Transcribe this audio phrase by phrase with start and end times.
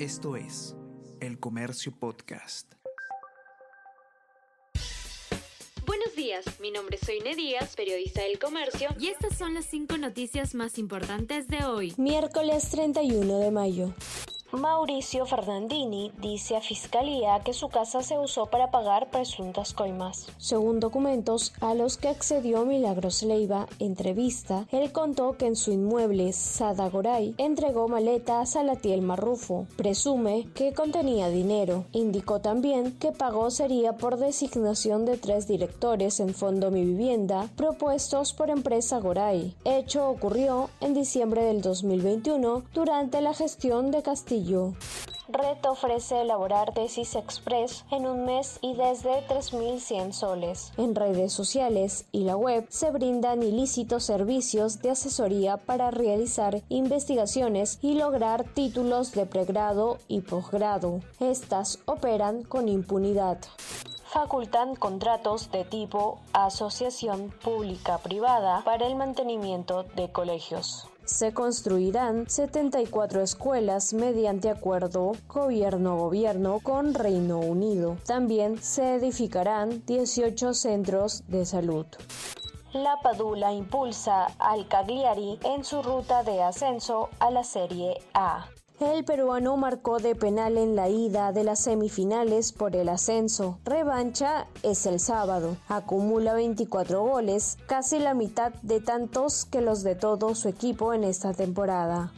[0.00, 0.74] Esto es
[1.20, 2.72] El Comercio Podcast.
[5.86, 9.96] Buenos días, mi nombre es Soine Díaz, periodista del Comercio, y estas son las cinco
[9.96, 11.94] noticias más importantes de hoy.
[11.96, 13.94] Miércoles 31 de mayo.
[14.52, 20.28] Mauricio Fernandini dice a Fiscalía que su casa se usó para pagar presuntas coimas.
[20.38, 26.32] Según documentos a los que accedió Milagros Leiva, entrevista, él contó que en su inmueble
[26.32, 29.66] Sadagoray entregó maleta a Salatiel Marrufo.
[29.76, 31.86] Presume que contenía dinero.
[31.92, 38.32] Indicó también que pagó sería por designación de tres directores en Fondo Mi Vivienda propuestos
[38.32, 39.56] por empresa Goray.
[39.64, 44.43] Hecho ocurrió en diciembre del 2021 durante la gestión de Castillo
[45.26, 50.72] Red ofrece elaborar tesis express en un mes y desde 3.100 soles.
[50.76, 57.78] En redes sociales y la web se brindan ilícitos servicios de asesoría para realizar investigaciones
[57.80, 61.00] y lograr títulos de pregrado y posgrado.
[61.20, 63.38] Estas operan con impunidad
[64.14, 70.86] facultan contratos de tipo asociación pública-privada para el mantenimiento de colegios.
[71.04, 77.98] Se construirán 74 escuelas mediante acuerdo gobierno-gobierno con Reino Unido.
[78.06, 81.86] También se edificarán 18 centros de salud.
[82.72, 88.48] La Padula impulsa al Cagliari en su ruta de ascenso a la Serie A.
[88.92, 93.58] El peruano marcó de penal en la ida de las semifinales por el ascenso.
[93.64, 95.56] Revancha es el sábado.
[95.68, 101.02] Acumula 24 goles, casi la mitad de tantos que los de todo su equipo en
[101.04, 102.12] esta temporada.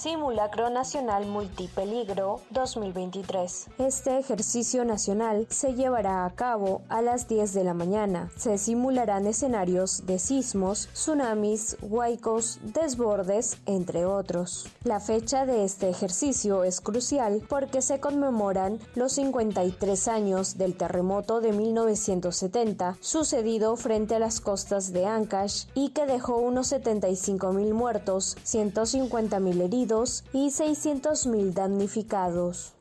[0.00, 3.66] Simulacro Nacional Multipeligro 2023.
[3.78, 8.30] Este ejercicio nacional se llevará a cabo a las 10 de la mañana.
[8.36, 14.68] Se simularán escenarios de sismos, tsunamis, huaicos, desbordes, entre otros.
[14.84, 21.40] La fecha de este ejercicio es crucial porque se conmemoran los 53 años del terremoto
[21.40, 27.74] de 1970 sucedido frente a las costas de Ancash y que dejó unos 75 mil
[27.74, 32.74] muertos, 150 mil heridos y 600.000 damnificados.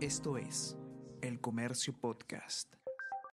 [0.00, 0.76] Esto es
[1.20, 2.81] El Comercio Podcast.